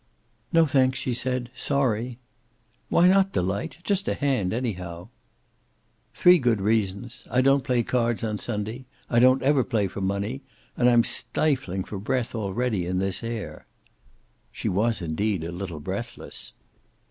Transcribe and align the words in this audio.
"No, 0.51 0.65
thanks," 0.65 0.97
she 0.97 1.13
said. 1.13 1.51
"Sorry." 1.53 2.17
"Why 2.89 3.07
not, 3.07 3.33
Delight? 3.33 3.77
Just 3.83 4.07
a 4.07 4.15
hand, 4.15 4.51
anyhow." 4.51 5.09
"Three 6.15 6.39
good 6.39 6.59
reasons: 6.59 7.23
I 7.29 7.41
don't 7.41 7.63
play 7.63 7.83
cards 7.83 8.23
on 8.23 8.39
Sunday; 8.39 8.85
I 9.11 9.19
don't 9.19 9.43
ever 9.43 9.63
play 9.63 9.87
for 9.87 10.01
money; 10.01 10.41
and 10.75 10.89
I'm 10.89 11.03
stifling 11.03 11.83
for 11.83 11.99
breath 11.99 12.33
already 12.33 12.87
in 12.87 12.97
this 12.97 13.23
air." 13.23 13.67
She 14.51 14.67
was, 14.69 15.03
indeed, 15.03 15.43
a 15.43 15.51
little 15.51 15.79
breathless. 15.79 16.53